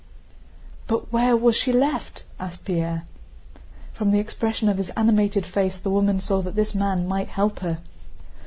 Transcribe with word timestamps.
"But 0.87 1.13
where 1.13 1.37
was 1.37 1.55
she 1.55 1.71
left?" 1.71 2.23
asked 2.39 2.65
Pierre. 2.65 3.05
From 3.93 4.09
the 4.09 4.17
expression 4.17 4.67
of 4.67 4.77
his 4.77 4.89
animated 4.97 5.45
face 5.45 5.77
the 5.77 5.91
woman 5.91 6.19
saw 6.19 6.41
that 6.41 6.55
this 6.55 6.73
man 6.73 7.07
might 7.07 7.27
help 7.27 7.59
her. 7.59 7.77